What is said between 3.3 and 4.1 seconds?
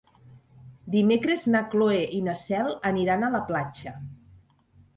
la platja.